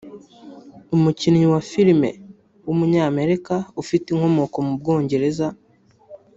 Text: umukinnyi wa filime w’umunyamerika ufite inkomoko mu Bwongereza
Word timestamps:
umukinnyi 0.95 1.45
wa 1.53 1.61
filime 1.69 2.09
w’umunyamerika 2.65 3.53
ufite 3.81 4.05
inkomoko 4.09 4.57
mu 4.67 4.73
Bwongereza 4.79 5.47